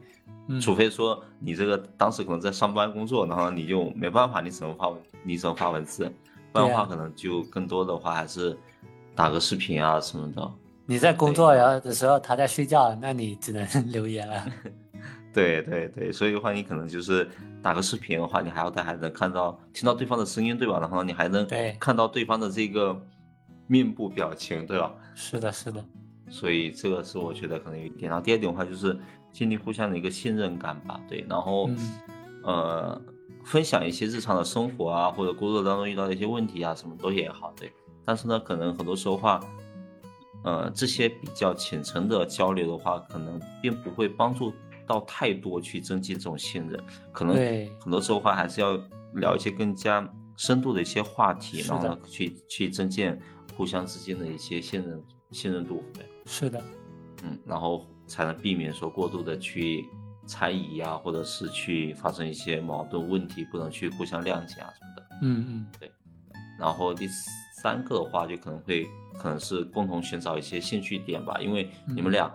[0.62, 6.12] 除非说你这个当时可能在上班工作，然后你就没办法，你只能发文，你只能发文字。
[6.52, 8.58] 不然的话，可能就更多的话还是
[9.14, 10.52] 打个视频啊什么的。
[10.86, 14.46] 你在工作然后的时候，他在睡觉，那你只能留言了。
[15.34, 17.28] 对对对，所以的话，你可能就是
[17.62, 20.80] 打个视频的话，你还要还能看到、听到对方的声音，对吧？
[20.80, 21.46] 然后你还能
[21.80, 23.00] 看到对方的这个。
[23.70, 24.96] 面部表情，对吧？
[25.14, 25.84] 是的，是的。
[26.30, 28.10] 所以这个是我觉得可能有一点。
[28.10, 28.98] 然后第二点的话，就是
[29.32, 31.00] 建立互相的一个信任感吧。
[31.08, 31.70] 对，然后
[32.44, 33.02] 呃，
[33.44, 37.54] 分享一些日常的生活啊，或者工作当中遇到的一些问题啊，什么都也好。
[37.56, 37.72] 对。
[38.06, 39.40] 但是呢，可能很多时候话，
[40.44, 44.54] 呃，这些比较浅层的交流的话，可能并不会帮助
[44.86, 46.84] 到太多去增进这种信任。
[47.12, 47.36] 可能
[47.80, 48.80] 很多时候话，还是要
[49.16, 53.18] 聊一些更加深度的一些话题，然后呢，去去增进。
[53.56, 56.62] 互相之间的一些信任信任度，对，是的，
[57.24, 59.86] 嗯，然后才能避免说过度的去
[60.26, 65.92] 猜疑啊，或者是去发生一些矛盾问题，不能去互相谅解啊什么的，嗯嗯，对。
[66.60, 67.08] 然后第
[67.62, 68.88] 三个的话，就可能会
[69.20, 72.32] 可能是共同寻找一些兴趣点吧，因为你们俩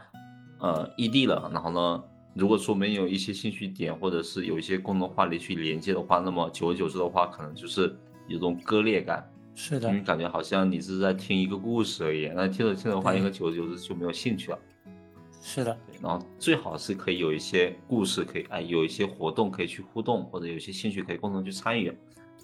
[0.61, 2.05] 呃异地了，然后呢，
[2.35, 7.95] 如果说没有一些兴趣点，或者是有一些共同话题去连接的话，那么久而久之的话，可能就是
[8.29, 9.29] 有种割裂感。
[9.55, 14.59] 是的，因为感觉好像你是在听一个故事而已，那听着听着的话，应该久而久之就没有兴趣了。
[15.45, 21.93] 是的，然后最好是可以有一些故事，可以哎有一些活动可以去互动，或者有些兴趣可以共同去参与。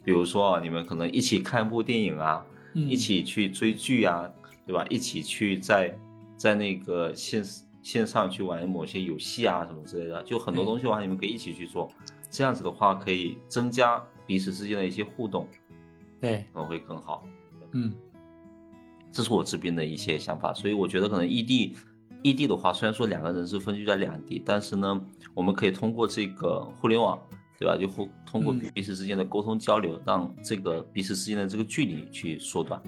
[0.04, 4.28] 比如说啊，你们可能一起看部电影啊，一起去追剧啊，
[4.66, 4.84] 对吧？
[4.90, 5.96] 一起去在
[6.36, 7.44] 在那个线
[7.82, 11.88] 线上去玩某些游戏啊什么之类的，就很多东西的话，你们可以一起去做。
[12.30, 15.48] 这样子的话，可以增加彼此之间的一些互动。
[16.20, 17.24] 对，可能会更好。
[17.72, 17.94] 嗯，
[19.12, 21.76] 这是我这边的一些想法，所以我觉得可能异地，
[22.22, 25.00] 异地的话，虽然说两个人是分居在两地，但是呢，
[25.34, 27.18] 我们可以通过这个互联网，
[27.58, 27.76] 对吧？
[27.76, 32.80] 就互通过彼此之间的沟通交流，让这个彼此之间的这个距离去缩短。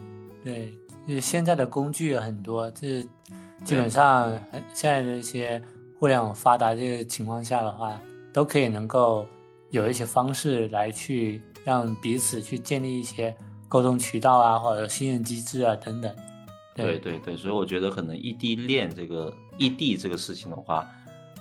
[0.45, 0.73] 对，
[1.07, 3.03] 就是现在的工具很多，这
[3.65, 4.33] 基本上
[4.75, 5.63] 现在的一些
[5.99, 8.01] 互联网发达这个情况下的话，
[8.33, 9.27] 都可以能够
[9.71, 11.43] 有一些方式来去。
[11.63, 13.37] 让彼此去建立一些
[13.69, 16.11] 沟通渠道啊，或者信任机制啊等等。
[16.75, 20.89] 对对对，所以我觉得可能异地恋这个异地这个事情的话，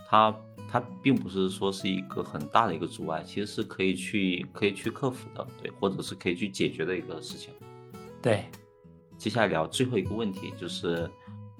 [0.07, 0.35] 它
[0.69, 7.53] 它并不是说是一个很大的一个阻碍，其实是可以去可以去克服的，对，或者是可以去解决的一个事情。
[8.21, 8.45] 对，
[9.17, 11.09] 接下来聊最后一个问题，就是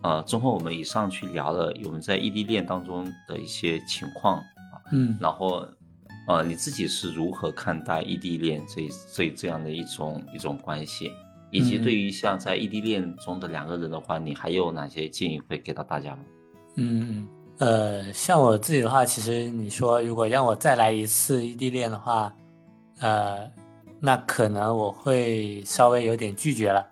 [0.02, 5.68] 呃，综合我们以上去聊了我们在异地恋当中的一些情况啊，嗯，然后。
[6.28, 11.12] 呃，你自己是如何看待异地恋这这这样的一种一种关系，
[11.52, 16.20] 以及对于像在异地恋中的两个人的话，你还有哪些建议会给到大家吗？
[16.76, 22.34] 嗯，呃，像我自己的话，其实你说如果让我再来一次异地恋的话，
[23.00, 23.50] 呃，
[24.00, 26.88] 那可能我会稍微有点拒绝了，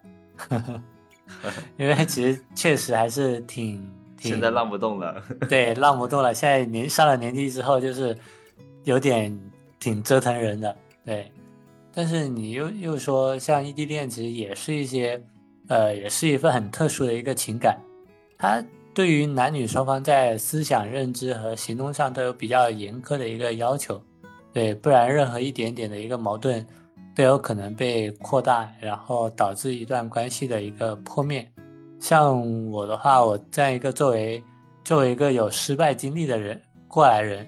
[1.77, 3.89] 因为其实确实还是挺
[4.19, 6.33] 现在浪不动了，对，浪不动了。
[6.33, 8.17] 现在年上了年纪之后，就是。
[8.83, 9.37] 有点
[9.81, 11.29] 挺折腾人的，对，
[11.97, 15.19] 但是你又又说像异地恋，其实也是一些，
[15.67, 17.75] 呃，也是一份很特殊的一个情感，
[18.37, 23.99] 它对于男女双方在思想认知和行动上都有比较严苛的一个要求，
[24.53, 26.63] 对，不然任何一点点的一个矛盾
[27.15, 31.51] 都有可能被扩大，然后导致一段关系的一个破灭。
[31.99, 34.43] 像我的话，我这样一个作为
[34.83, 37.47] 作为一个有失败经历的人过来人，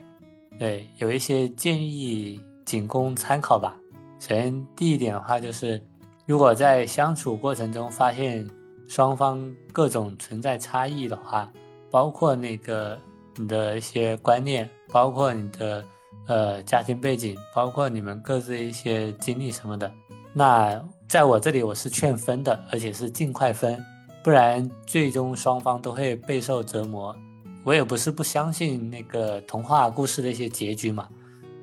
[0.57, 3.75] 对，有一些建议仅供参考吧。
[4.19, 5.82] 首先，第一点的话就是，
[6.25, 8.45] 如果在相处过程中发现
[8.88, 11.49] 双方各种存在差异的话，
[11.89, 12.99] 包括那个
[13.38, 15.86] 你的一些观念，包括你的
[16.27, 19.89] 呃家庭背景，包括你们各自一些经历什么的，
[20.34, 23.84] 那在我这里我是劝分的，而且是尽快分。
[24.21, 27.15] 不然，最终双方都会备受折磨。
[27.63, 31.08] 我也不是不相信那个童话故事的一些结局嘛，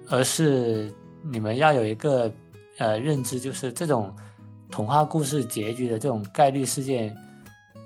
[0.08, 0.90] 而是
[1.22, 2.32] 你们要有一个
[2.78, 4.14] 呃认知，就是这种
[4.70, 7.16] 童话故事结局的这种概率事件，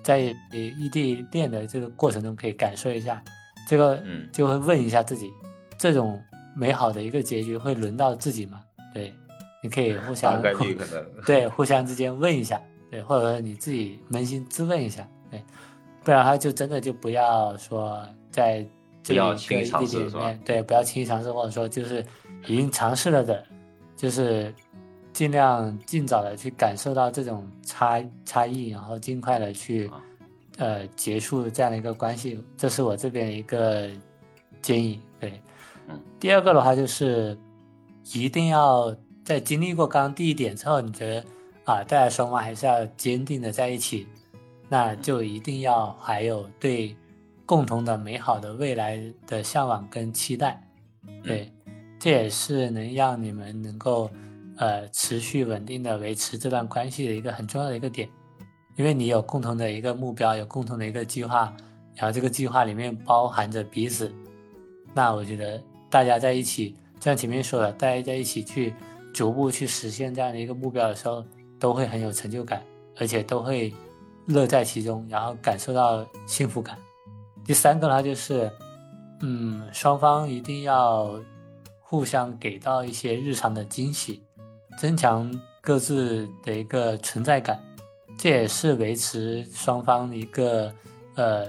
[0.03, 3.23] 在异地恋的这个过程中可以感受一下。
[3.69, 5.31] 这个就会问一下自己，
[5.79, 6.21] 这种
[6.57, 8.61] 美好的一个结局会轮到自己吗？
[8.93, 9.15] 对，
[9.63, 12.61] 你可以 互相概率可能对互相之间问一下。
[12.91, 15.41] 对，或者说你自己扪心自问一下，对，
[16.03, 18.67] 不然的话就真的就不要说在
[19.01, 22.05] 这个异地里面，对，不要轻易尝试，或者说就是
[22.49, 23.47] 已经尝试了的，
[23.97, 24.53] 就是
[25.13, 29.91] 尽量尽早的去感受到这种差差异，然后尽快的去
[30.59, 33.89] 呃结束这样的一个关系，这是我这边一个
[34.63, 35.01] 建议。
[35.19, 35.41] 对，
[35.89, 37.37] 嗯，第二个的话就是
[38.13, 38.95] 一定要
[39.25, 41.25] 在经历过刚刚第一点之后，你觉得。
[41.67, 44.09] 啊，大家双方还是要坚定的在一起，
[44.69, 46.97] 那就一定要还有对
[47.47, 50.61] 共同的美好的未来的向往跟期待，
[51.23, 51.53] 对，
[51.97, 54.11] 这也是能让你们能够
[54.61, 58.09] 呃持续稳定的维持这段关系的一个很重要的一个点，
[58.77, 61.53] 因为你有共同的一个目标，有共同的一个计划，
[61.97, 64.13] 然后这个计划里面包含着彼此，
[64.95, 68.73] 那我觉得大家在一起，像前面说的，大家在一起去
[69.13, 71.25] 逐步去实现这样的一个目标的时候。
[71.61, 72.63] 都会很有成就感，
[72.97, 73.71] 而且都会
[74.25, 76.75] 乐在其中，然后感受到幸福感。
[77.45, 78.51] 第三个呢，就是，
[79.21, 81.21] 嗯，双方一定要
[81.79, 84.23] 互相给到一些日常的惊喜，
[84.79, 85.31] 增强
[85.61, 87.59] 各自的一个存在感，
[88.19, 90.73] 这也是维持双方一个
[91.17, 91.47] 呃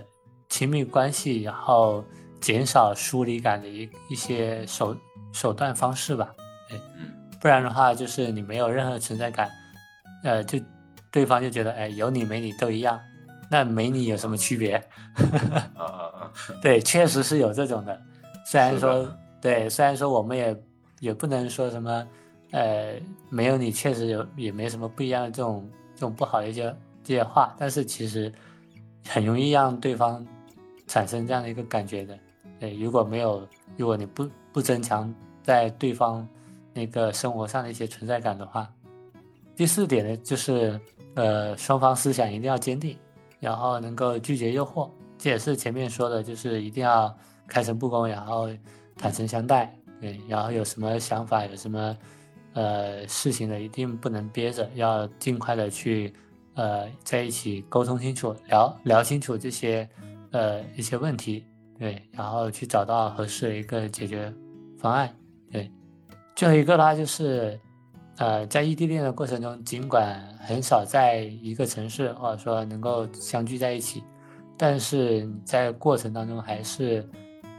[0.49, 2.03] 亲密关系，然后
[2.39, 4.95] 减少疏离感的一一些手
[5.31, 6.33] 手段方式吧。
[6.69, 6.79] 对，
[7.39, 9.49] 不然的话，就是你没有任何存在感。
[10.23, 10.59] 呃，就
[11.11, 12.99] 对方就觉得，哎，有你没你都一样，
[13.49, 14.75] 那没你有什么区别？
[15.75, 16.31] 啊啊啊！
[16.61, 17.99] 对，确实是有这种的。
[18.45, 19.07] 虽然说，
[19.41, 20.63] 对，虽然说我们也
[20.99, 22.07] 也不能说什么，
[22.51, 28.31] 呃，没有你确实有也没什么不一样的这种这种不好的一些这些话，但是其实
[29.07, 30.25] 很容易让对方
[30.87, 32.17] 产生这样的一个感觉的。
[32.59, 36.27] 对，如果没有，如果你不不增强在对方
[36.73, 38.71] 那个生活上的一些存在感的话。
[39.55, 40.79] 第四点呢，就是，
[41.13, 42.97] 呃，双方思想一定要坚定，
[43.39, 47.15] 然后能够拒绝诱惑，这也是前面说的，就是一定要
[47.47, 48.49] 开诚布公，然后
[48.95, 51.95] 坦诚相待，对，然后有什么想法，有什么，
[52.53, 56.13] 呃，事情的，一定不能憋着，要尽快的去，
[56.55, 59.87] 呃，在一起沟通清楚，聊聊清楚这些，
[60.31, 61.45] 呃，一些问题，
[61.79, 64.33] 对，然后去找到合适的一个解决
[64.77, 65.13] 方案，
[65.51, 65.71] 对，
[66.35, 67.59] 最后一个的话就是。
[68.17, 74.03] 呃，在异地恋的过程中，尽管很少在一个城市，或者说能够相聚在一起，
[74.55, 77.07] 但是在过程当中还是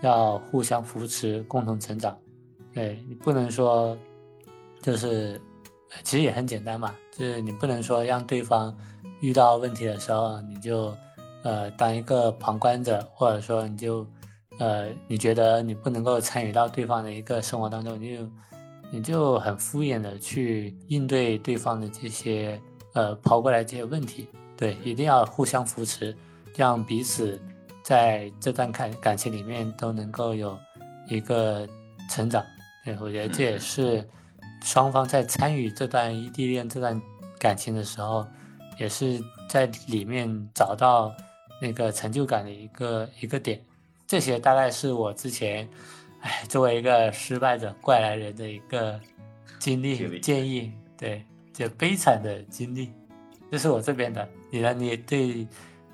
[0.03, 2.17] 要互相扶持，共同成长。
[2.73, 3.97] 对你不能说，
[4.83, 5.41] 就是
[6.03, 8.77] 其实也很简单嘛，就是你不能说让对方
[9.21, 10.95] 遇到问题的时候，你就
[11.45, 14.07] 呃当一个旁观者，或者说你就
[14.59, 18.29] 呃你觉得你不能够参与到对方的一个生活当中，你就。
[18.95, 22.61] 你就很敷衍的去应对对方的这些
[22.93, 26.15] 呃抛过来这些问题，对，一定要互相扶持，
[26.55, 27.41] 让彼此
[27.83, 30.59] 在这段感感情里面都能够有
[31.09, 31.67] 一个
[32.11, 32.45] 成长。
[32.85, 34.07] 对，我觉得这也是
[34.63, 37.01] 双方在参与这段异地恋这段
[37.39, 38.27] 感情的时候，
[38.79, 41.15] 也是在里面找到
[41.61, 43.61] 那个成就感的一个一个点。
[44.07, 45.69] 这些大概是我之前。
[46.25, 49.01] 哎，作为一个失败者、怪来人的一个
[49.59, 51.21] 经历建议，对，
[51.53, 52.93] 就悲惨的经历，
[53.51, 54.29] 这是我这边的。
[54.49, 54.73] 你呢？
[54.73, 55.45] 你对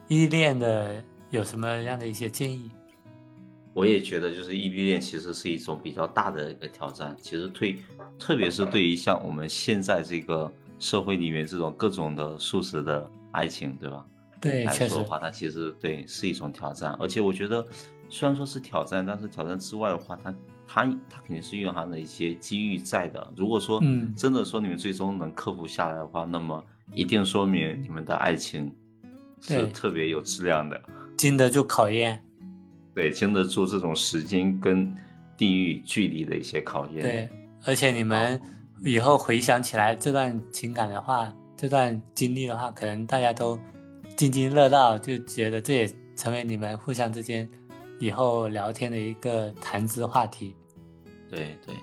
[0.06, 2.70] 异地恋的有什么样的一些建议？
[3.78, 7.16] 我也觉得，就是异地恋其实是一种比较大的一个挑战。
[7.22, 7.78] 其实对，
[8.18, 14.04] 特别是对于像我们现在这个社会里面这种各种的素食的爱情，对吧？
[14.40, 16.92] 对来说的话，它其实对是一种挑战。
[16.98, 17.64] 而且我觉得，
[18.08, 20.34] 虽然说是挑战，但是挑战之外的话，它
[20.66, 23.32] 它它肯定是蕴含了一些机遇在的。
[23.36, 23.80] 如果说
[24.16, 28.74] 真的说你们最终能克服下来的话，那么一定说明你们的爱情
[29.40, 30.80] 是特别有质量的，
[31.16, 32.24] 经得住考验。
[32.98, 34.92] 对，经得住这种时间跟
[35.36, 37.00] 地域距离的一些考验。
[37.00, 37.28] 对，
[37.64, 38.40] 而且你们
[38.80, 43.56] 以后回想起来这段情感的话，这段经历的话，可能大家都
[44.16, 47.48] 津津乐道，就觉得这也成为你们互相之间
[48.00, 50.56] 以后聊天的一个谈资话题。
[51.30, 51.76] 对对，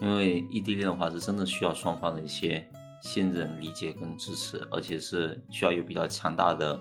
[0.00, 2.62] 因为异地恋的话，是真的需要双方的一些
[3.00, 6.78] 信任、理解跟支持，而且是需要有比较强大的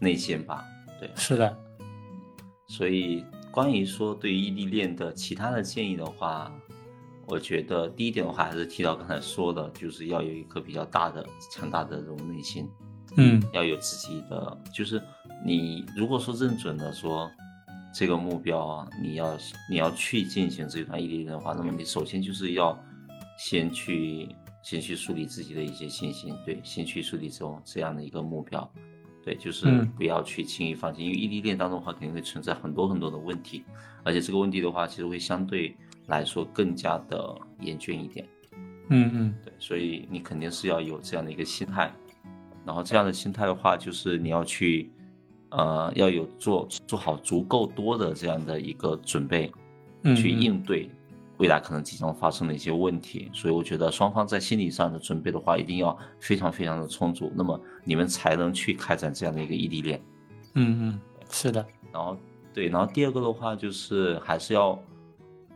[0.00, 0.64] 内心吧。
[0.98, 1.56] 对，是的。
[2.68, 6.52] 所以，关于说对于异地恋的其他的建议的话，
[7.26, 12.68] 我觉得第一点的话还是提到刚才说的，就是要有一颗比较大的、强大的这种内心，
[13.16, 15.02] 嗯，要有自己的，就是
[15.44, 17.30] 你如果说认准了说
[17.92, 19.38] 这个目标啊，你要
[19.70, 22.78] 你要去进行这段异地恋的话，那么你首先就是要
[23.38, 24.28] 先去
[24.62, 28.70] 先去树立自己的一些信心，对，先去树立这种这样的一个目标。
[29.24, 29.66] 对，就是
[29.96, 33.64] 不要去轻易放弃，因为异地恋当中的话，肯定会存在很多很多的问题，
[34.02, 38.26] 而且这个问题的话，其实会相对来说更加的严峻一点。
[38.88, 41.92] 嗯嗯，对，所以你肯定是要有这样的一个心态，
[42.64, 44.90] 然后这样的心态的话，就是你要去，
[45.50, 49.52] 呃，要有做做好足够多的这样的一个准备，
[50.16, 50.90] 去应对。
[51.38, 60.00] 未来可能即将发生的一些问题，所以我觉得双方在心理上的准备的话，一定要非常非常的充足，那么你们才能去开展这样的一个异地恋。
[60.54, 61.64] 嗯嗯，是的。
[61.92, 62.16] 然后
[62.52, 64.76] 对，然后第二个的话就是还是要，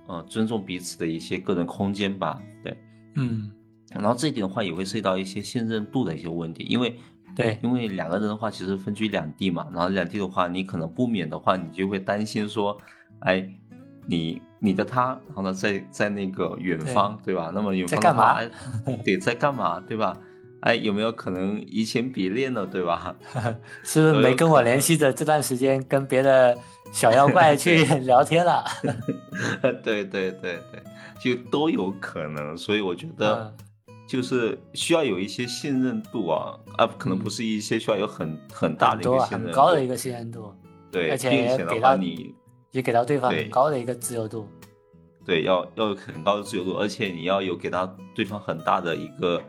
[0.07, 2.41] 呃，尊重彼此的一些个人空间吧。
[2.62, 2.76] 对，
[3.16, 3.51] 嗯。
[3.93, 6.97] 然后这一点的话也会涉及到一些信任度的一些问题，因为
[7.35, 12.80] 对，因为两个人的话其实分居两地嘛，然后两地的话你可能不免的话你就会担心说，
[13.22, 13.53] 哎，
[14.07, 14.41] 你。
[14.64, 17.50] 你的他，然后呢，在在那个远方，对吧？
[17.52, 18.40] 那么远方的话，
[19.04, 20.16] 对，在干嘛，对吧？
[20.60, 23.12] 哎，有没有可能移情别恋了，对吧？
[23.82, 26.56] 是不是没跟我联系的这段时间，跟别的
[26.92, 28.62] 小妖怪去 聊天了？
[29.82, 30.80] 对对对对，
[31.20, 32.56] 就都有可能。
[32.56, 33.52] 所以我觉得，
[34.06, 40.54] 就是需要有一些信任度啊，啊，可能不是一些需要有很很大的一个信任，很高的一个信任度。
[40.92, 42.32] 对，而且给到你。
[42.73, 44.49] 也给到对方很高的一个自由度，
[45.25, 49.43] 对，要要有很高的自由度，而且你要有给到对方很大的一个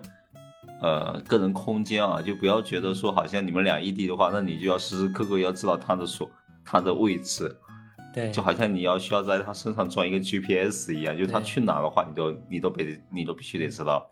[0.82, 6.30] 呃个人空间啊，就不要觉得说好像你们俩异地的话，那你就要时时刻刻要知道他的所
[6.66, 7.56] 他的位置，
[8.14, 14.06] 对，就好像你要需要在他身上装一个 GPS 一样，就他去哪的话，你都你都得你都必须得知道。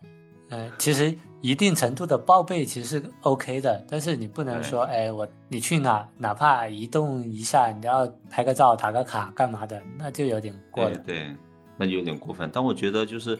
[0.48, 10.96] 哎，其实一定程度的报备其实是 OK 的，但是你不能说，哎，我你去哪，哪怕移动一下，你要拍个照、打个卡干嘛的，那就有点过了。
[10.98, 11.34] 对，
[11.76, 12.48] 那就有点过分。
[12.52, 13.36] 但我觉得就是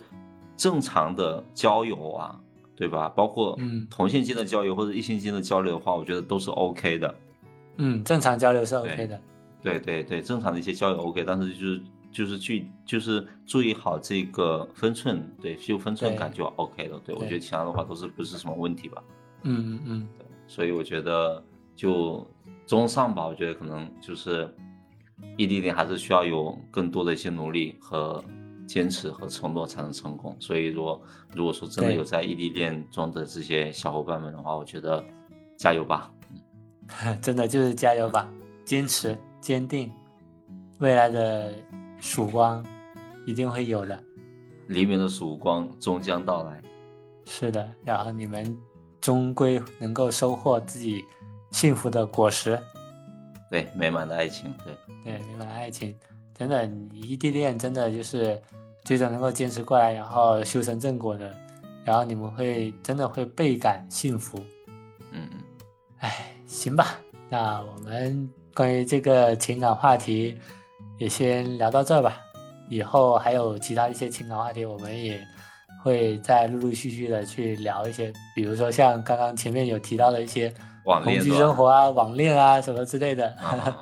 [0.57, 2.39] 正常的交友啊，
[2.75, 3.09] 对吧？
[3.09, 3.57] 包括
[3.89, 7.15] 同性间的交友或者异性间的交流的话，我觉得都是 OK 的。
[7.77, 9.21] 嗯，正常交流是 OK 的。
[9.63, 11.81] 对对对，正常的一些交友 OK，但是就是。
[12.13, 17.01] 就是去，就是注意好这个分寸，对，就分寸感就 OK 了。
[17.05, 19.03] 对我觉得其他的话都是不是什么问题吧。
[19.45, 20.09] 嗯嗯嗯。
[20.19, 21.43] 对，所以我觉得
[21.75, 22.25] 就
[22.67, 23.27] 综上吧。
[23.27, 24.55] 我觉得可能就是
[25.39, 28.23] 异地恋还是需要有更多的一些努力和
[28.67, 30.37] 坚持和承诺才能成功。
[30.39, 31.01] 所以说，
[31.35, 35.03] 如果说真的有在异地恋中的这些小伙伴们的话，我觉得
[35.57, 36.13] 加油吧。
[37.23, 38.29] 真的就是加油吧，
[38.67, 39.91] 坚持坚定，
[40.79, 41.55] 未来的。
[42.03, 42.63] 曙光
[43.25, 43.97] 一定会有的，
[44.67, 46.61] 黎明的曙光终将到来。
[47.25, 48.59] 是的，然后你们
[49.01, 51.05] 终归能够收获自己
[51.53, 52.61] 幸福的果实。
[53.49, 54.75] 对，美满的爱情，对，
[55.05, 55.97] 对，美满的爱情，
[56.37, 58.43] 真的，异地恋真的就是
[58.83, 61.33] 最终能够坚持过来，然后修成正果的，
[61.85, 64.45] 然后你们会真的会倍感幸福。
[65.13, 65.41] 嗯嗯，
[66.01, 66.99] 哎，行吧，
[67.31, 70.37] 那我们关于这个情感话题。
[71.03, 72.17] 也先聊到这吧，
[72.69, 75.21] 以后还有其他一些情感话题，我们也
[75.83, 83.35] 会再陆陆续续的去聊一些，比如说像刚刚前面有提到的一些同居生活啊、网恋啊什么之类的。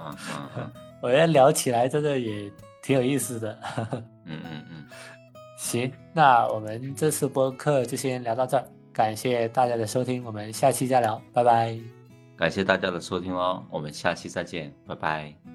[1.02, 2.50] 我觉得聊起来真的也
[2.82, 3.58] 挺有意思的。
[4.24, 4.86] 嗯嗯嗯，
[5.58, 8.64] 行，那我们这次播客就先聊到这儿，
[8.94, 11.78] 感谢大家的收听，我们下期再聊，拜拜。
[12.34, 15.49] 感谢大家的收听哦，我们下期再见，拜拜。